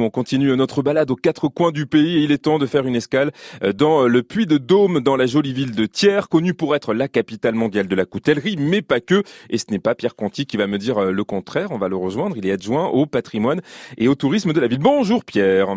On 0.00 0.10
continue 0.10 0.56
notre 0.56 0.80
balade 0.80 1.10
aux 1.10 1.16
quatre 1.16 1.48
coins 1.48 1.72
du 1.72 1.84
pays 1.84 2.18
et 2.18 2.22
il 2.22 2.30
est 2.30 2.38
temps 2.38 2.60
de 2.60 2.66
faire 2.66 2.86
une 2.86 2.94
escale 2.94 3.32
euh, 3.64 3.72
dans 3.72 4.06
le 4.06 4.22
Puy 4.22 4.46
de 4.46 4.56
Dôme, 4.56 5.00
dans 5.00 5.16
la 5.16 5.26
jolie 5.26 5.52
ville 5.52 5.74
de 5.74 5.86
Thiers, 5.86 6.28
connue 6.30 6.54
pour 6.54 6.76
être 6.76 6.94
la 6.94 7.08
capitale 7.08 7.56
mondiale 7.56 7.88
de 7.88 7.96
la 7.96 8.04
coutellerie, 8.04 8.54
mais 8.56 8.80
pas 8.80 9.00
que. 9.00 9.24
Et 9.50 9.58
ce 9.58 9.64
n'est 9.72 9.80
pas 9.80 9.96
Pierre 9.96 10.14
Conti 10.14 10.46
qui 10.46 10.56
va 10.56 10.68
me 10.68 10.78
dire 10.78 10.98
euh, 10.98 11.10
le 11.10 11.24
contraire. 11.24 11.72
On 11.72 11.78
va 11.78 11.88
le 11.88 11.96
rejoindre. 11.96 12.36
Il 12.36 12.46
est 12.46 12.52
adjoint 12.52 12.86
au 12.86 13.06
patrimoine 13.06 13.60
et 13.96 14.06
au 14.06 14.14
tourisme 14.14 14.52
de 14.52 14.60
la 14.60 14.68
ville. 14.68 14.78
Bonjour 14.78 15.24
Pierre. 15.24 15.74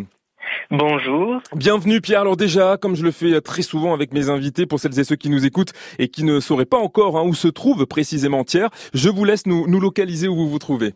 Bonjour. 0.70 1.42
Bienvenue 1.56 2.00
Pierre. 2.00 2.22
Alors 2.22 2.38
déjà, 2.38 2.78
comme 2.78 2.96
je 2.96 3.04
le 3.04 3.10
fais 3.10 3.42
très 3.42 3.64
souvent 3.64 3.92
avec 3.92 4.14
mes 4.14 4.30
invités, 4.30 4.68
pour 4.68 4.80
celles 4.80 5.00
et 5.00 5.04
ceux 5.04 5.16
qui 5.16 5.32
nous 5.32 5.48
écoutent 5.48 5.74
et 5.98 6.10
qui 6.10 6.24
ne 6.24 6.40
sauraient 6.40 6.68
pas 6.68 6.78
encore 6.78 7.18
hein, 7.18 7.24
où 7.24 7.34
se 7.34 7.48
trouve 7.48 7.88
précisément 7.88 8.44
Thiers, 8.44 8.70
je 8.94 9.10
vous 9.10 9.26
laisse 9.26 9.48
nous, 9.48 9.66
nous 9.68 9.80
localiser 9.80 10.28
où 10.28 10.36
vous 10.36 10.48
vous 10.48 10.60
trouvez. 10.60 10.94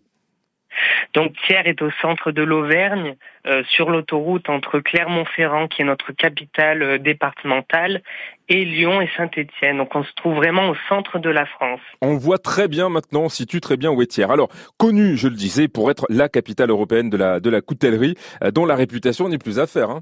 Donc 1.15 1.31
Thiers 1.47 1.61
est 1.65 1.81
au 1.81 1.89
centre 2.01 2.31
de 2.31 2.43
l'Auvergne, 2.43 3.15
euh, 3.47 3.63
sur 3.69 3.89
l'autoroute 3.89 4.49
entre 4.49 4.79
Clermont-Ferrand, 4.79 5.67
qui 5.69 5.81
est 5.81 5.85
notre 5.85 6.11
capitale 6.11 6.83
euh, 6.83 6.97
départementale, 6.97 8.01
et 8.49 8.65
Lyon 8.65 9.01
et 9.01 9.09
Saint-Étienne. 9.15 9.77
Donc 9.77 9.95
on 9.95 10.03
se 10.03 10.13
trouve 10.15 10.35
vraiment 10.35 10.69
au 10.69 10.75
centre 10.89 11.17
de 11.17 11.29
la 11.29 11.45
France. 11.45 11.79
On 12.01 12.17
voit 12.17 12.37
très 12.37 12.67
bien 12.67 12.89
maintenant, 12.89 13.21
on 13.21 13.29
situe 13.29 13.61
très 13.61 13.77
bien 13.77 13.91
où 13.91 14.01
est 14.01 14.07
Thiers. 14.07 14.29
Alors, 14.29 14.49
connu, 14.77 15.15
je 15.15 15.29
le 15.29 15.35
disais, 15.35 15.69
pour 15.69 15.89
être 15.89 16.05
la 16.09 16.27
capitale 16.27 16.69
européenne 16.69 17.09
de 17.09 17.17
la, 17.17 17.39
de 17.39 17.49
la 17.49 17.61
coutellerie, 17.61 18.15
euh, 18.43 18.51
dont 18.51 18.65
la 18.65 18.75
réputation 18.75 19.29
n'est 19.29 19.37
plus 19.37 19.59
à 19.59 19.67
faire. 19.67 19.89
Hein. 19.89 20.01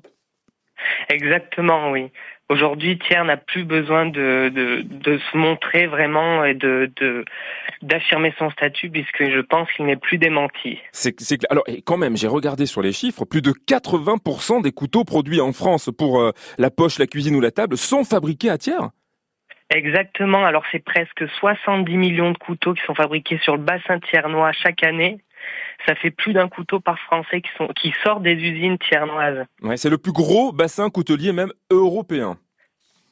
Exactement, 1.09 1.91
oui. 1.91 2.11
Aujourd'hui, 2.49 2.99
Thiers 2.99 3.23
n'a 3.23 3.37
plus 3.37 3.63
besoin 3.63 4.05
de, 4.05 4.51
de, 4.53 4.81
de, 4.83 5.17
se 5.31 5.37
montrer 5.37 5.87
vraiment 5.87 6.43
et 6.43 6.53
de 6.53 6.91
d'affirmer 7.81 8.33
son 8.37 8.49
statut 8.51 8.89
puisque 8.89 9.23
je 9.23 9.39
pense 9.39 9.71
qu'il 9.71 9.85
n'est 9.85 9.95
plus 9.95 10.17
démenti. 10.17 10.79
C'est 10.91 11.15
alors 11.49 11.63
et 11.67 11.81
quand 11.81 11.97
même, 11.97 12.17
j'ai 12.17 12.27
regardé 12.27 12.65
sur 12.65 12.81
les 12.81 12.91
chiffres, 12.91 13.25
plus 13.25 13.41
de 13.41 13.51
80% 13.51 14.61
des 14.61 14.71
couteaux 14.71 15.03
produits 15.03 15.41
en 15.41 15.53
France 15.53 15.89
pour 15.97 16.21
euh, 16.21 16.31
la 16.57 16.69
poche, 16.69 16.99
la 16.99 17.07
cuisine 17.07 17.35
ou 17.35 17.41
la 17.41 17.51
table 17.51 17.77
sont 17.77 18.03
fabriqués 18.03 18.49
à 18.49 18.57
Thiers. 18.57 18.89
Exactement. 19.69 20.45
Alors 20.45 20.63
c'est 20.71 20.83
presque 20.83 21.27
70 21.39 21.97
millions 21.97 22.31
de 22.31 22.37
couteaux 22.37 22.73
qui 22.73 22.83
sont 22.85 22.95
fabriqués 22.95 23.39
sur 23.43 23.55
le 23.55 23.63
bassin 23.63 23.99
thiernois 23.99 24.51
chaque 24.51 24.83
année 24.83 25.19
ça 25.85 25.95
fait 25.95 26.11
plus 26.11 26.33
d'un 26.33 26.47
couteau 26.47 26.79
par 26.79 26.99
Français 26.99 27.41
qui, 27.41 27.49
sont, 27.57 27.67
qui 27.67 27.93
sort 28.03 28.19
des 28.19 28.33
usines 28.33 28.77
tiernoises. 28.77 29.45
Ouais, 29.61 29.77
c'est 29.77 29.89
le 29.89 29.97
plus 29.97 30.13
gros 30.13 30.51
bassin 30.51 30.89
coutelier 30.89 31.33
même 31.33 31.51
européen. 31.69 32.37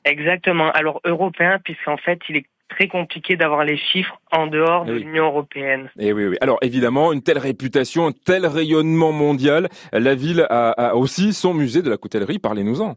Exactement. 0.05 0.71
Alors 0.71 1.01
européen, 1.05 1.59
puisqu'en 1.63 1.97
fait, 1.97 2.19
il 2.29 2.37
est 2.37 2.45
très 2.69 2.87
compliqué 2.87 3.35
d'avoir 3.35 3.65
les 3.65 3.77
chiffres 3.77 4.19
en 4.31 4.47
dehors 4.47 4.85
de 4.85 4.95
eh 4.95 4.99
l'Union 4.99 5.25
européenne. 5.25 5.89
Et 5.99 6.07
eh 6.07 6.13
oui, 6.13 6.27
oui. 6.27 6.37
Alors 6.41 6.57
évidemment, 6.61 7.11
une 7.11 7.21
telle 7.21 7.37
réputation, 7.37 8.07
un 8.07 8.11
tel 8.11 8.45
rayonnement 8.45 9.11
mondial, 9.11 9.67
la 9.91 10.15
ville 10.15 10.47
a, 10.49 10.95
aussi 10.95 11.33
son 11.33 11.53
musée 11.53 11.81
de 11.81 11.89
la 11.89 11.97
coutellerie. 11.97 12.39
Parlez-nous-en. 12.39 12.95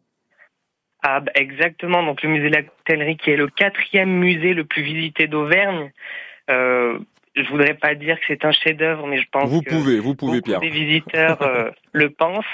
Ah, 1.03 1.21
bah, 1.21 1.33
exactement. 1.35 2.03
Donc 2.03 2.23
le 2.23 2.29
musée 2.31 2.49
de 2.49 2.55
la 2.55 2.63
coutellerie, 2.63 3.17
qui 3.17 3.31
est 3.31 3.37
le 3.37 3.49
quatrième 3.49 4.11
musée 4.11 4.55
le 4.55 4.65
plus 4.65 4.83
visité 4.83 5.27
d'Auvergne. 5.27 5.91
Euh, 6.51 6.99
je 7.37 7.49
voudrais 7.51 7.75
pas 7.75 7.95
dire 7.95 8.19
que 8.21 8.25
c'est 8.29 8.45
un 8.45 8.53
chef-d'œuvre, 8.53 9.07
mais 9.07 9.19
je 9.19 9.27
pense 9.31 9.51
vous 9.51 9.63
que 9.63 9.71
pouvez, 9.71 9.99
vous 9.99 10.15
pouvez, 10.15 10.41
Pierre. 10.41 10.61
Des 10.61 10.71
visiteurs 10.71 11.43
euh, 11.43 11.71
le 11.93 12.11
pensent. 12.11 12.45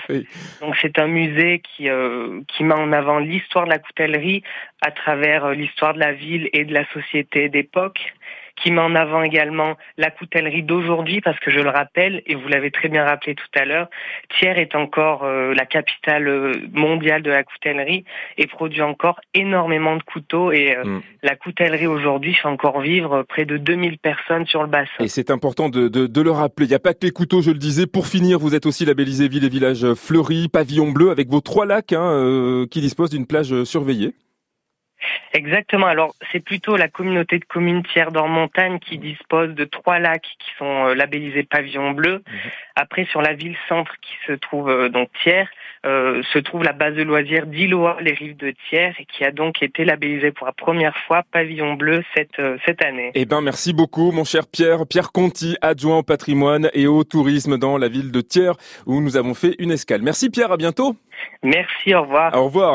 Donc 0.61 0.77
c'est 0.81 0.99
un 0.99 1.07
musée 1.07 1.61
qui 1.61 1.89
euh, 1.89 2.41
qui 2.49 2.65
met 2.65 2.75
en 2.75 2.93
avant 2.93 3.19
l'histoire 3.19 3.65
de 3.65 3.71
la 3.71 3.79
coutellerie 3.79 4.43
à 4.81 4.91
travers 4.91 5.45
euh, 5.45 5.55
l'histoire 5.55 5.95
de 5.95 5.99
la 5.99 6.13
ville 6.13 6.49
et 6.53 6.65
de 6.65 6.73
la 6.73 6.87
société 6.93 7.49
d'époque 7.49 8.01
qui 8.63 8.71
met 8.71 8.81
en 8.81 8.95
avant 8.95 9.23
également 9.23 9.77
la 9.97 10.11
coutellerie 10.11 10.63
d'aujourd'hui, 10.63 11.21
parce 11.21 11.39
que 11.41 11.51
je 11.51 11.61
le 11.61 11.71
rappelle, 11.71 12.23
et 12.27 12.35
vous 12.35 12.49
l'avez 12.49 12.71
très 12.71 12.89
bien 12.89 13.05
rappelé 13.05 13.35
tout 13.35 13.47
à 13.59 13.65
l'heure, 13.65 13.89
Thiers 14.39 14.59
est 14.59 14.75
encore 14.75 15.25
euh, 15.25 15.55
la 15.55 15.67
capitale 15.67 16.29
euh, 16.29 16.53
mondiale 16.73 17.23
de 17.23 17.31
la 17.31 17.43
coutellerie 17.43 18.05
et 18.39 18.47
produit 18.47 18.83
encore 18.83 19.21
énormément 19.35 19.97
de 19.97 20.03
couteaux. 20.03 20.53
Et 20.53 20.77
euh, 20.77 20.85
mm. 20.85 21.03
la 21.23 21.37
coutellerie 21.37 21.87
aujourd'hui 21.87 22.35
fait 22.35 22.49
encore 22.49 22.81
vivre 22.81 23.23
près 23.23 23.45
de 23.45 23.57
2000 23.57 23.99
personnes 23.99 24.47
sur 24.47 24.63
le 24.63 24.69
bassin. 24.69 24.91
Et 25.01 25.09
c'est 25.09 25.31
important 25.31 25.69
de, 25.69 25.89
de, 25.89 26.07
de, 26.07 26.21
le 26.21 26.31
rappeler. 26.31 26.67
Il 26.67 26.71
n'y 26.71 26.75
a 26.75 26.81
pas 26.81 26.95
que 26.95 27.05
les 27.05 27.13
couteaux, 27.13 27.43
je 27.43 27.51
le 27.51 27.59
disais. 27.59 27.87
Pour 27.87 28.07
finir, 28.07 28.39
vous 28.39 28.55
êtes 28.55 28.67
aussi 28.67 28.85
labellisé 28.85 29.29
Ville 29.29 29.45
et 29.45 29.49
Village 29.49 29.95
Fleury, 29.95 30.49
Pavillon 30.49 30.91
Bleu, 30.93 31.11
avec 31.11 31.29
vos 31.29 31.41
trois 31.41 31.67
lacs 31.67 31.93
hein, 31.93 32.67
qui 32.71 32.81
disposent 32.81 33.11
d'une 33.11 33.27
plage 33.27 33.65
surveillée. 33.65 34.13
Exactement. 35.33 35.87
Alors, 35.87 36.15
c'est 36.33 36.41
plutôt 36.41 36.77
la 36.77 36.89
communauté 36.89 37.39
de 37.39 37.45
communes 37.45 37.83
Tiers 37.93 38.13
d'Or-Montagne 38.13 38.79
qui 38.79 38.99
dispose 38.99 39.55
de 39.55 39.65
trois 39.65 39.99
lacs 39.99 40.23
qui 40.23 40.51
sont 40.59 40.89
euh, 40.89 40.95
labellisés 40.95 41.45
pavillon 41.45 41.93
bleu. 41.93 42.23
Mhm. 42.27 42.51
Après, 42.77 43.05
sur 43.07 43.23
la 43.23 43.35
ville-centre 43.35 43.93
qui 44.01 44.13
se 44.27 44.33
trouve 44.33 44.71
euh, 44.71 44.89
donc 44.89 45.09
Thiers, 45.23 45.49
euh, 45.87 46.23
se 46.33 46.39
trouve 46.39 46.63
la 46.63 46.73
base 46.73 46.95
de 46.95 47.03
loisirs 47.03 47.47
d'Iloa, 47.47 47.97
les 48.01 48.13
rives 48.13 48.37
de 48.37 48.53
Thiers, 48.69 48.93
et 48.99 49.05
qui 49.07 49.25
a 49.25 49.31
donc 49.31 49.63
été 49.63 49.85
labellisée 49.85 50.33
pour 50.33 50.47
la 50.47 50.53
première 50.53 50.97
fois 51.07 51.23
pavillon 51.33 51.75
bleu 51.75 52.03
cette, 52.15 52.41
cette 52.67 52.85
année. 52.85 53.13
Eh 53.15 53.25
ben, 53.25 53.41
merci 53.41 53.73
beaucoup, 53.73 54.13
mon 54.13 54.25
cher 54.25 54.43
Pierre. 54.51 54.87
Pierre 54.89 55.13
Conti, 55.13 55.57
adjoint 55.63 55.99
au 55.99 56.03
patrimoine 56.03 56.71
et 56.75 56.87
au 56.87 57.05
tourisme 57.05 57.57
dans 57.57 57.79
la 57.79 57.89
ville 57.89 58.13
de 58.13 58.21
Thiers, 58.21 58.53
où 58.87 59.01
nous 59.01 59.17
avons 59.17 59.35
fait 59.35 59.55
une 59.59 59.71
escale. 59.71 60.03
Merci 60.03 60.31
Pierre, 60.31 60.53
à 60.53 60.57
bientôt. 60.57 60.97
Merci, 61.43 61.95
au 61.95 62.03
revoir. 62.03 62.35
Au 62.37 62.45
revoir. 62.45 62.75